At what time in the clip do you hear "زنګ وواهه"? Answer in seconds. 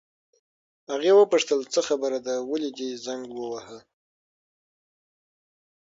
3.05-3.79